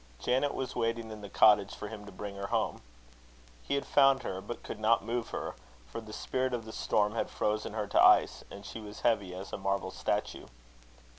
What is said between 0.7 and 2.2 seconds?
waiting in the cottage for him to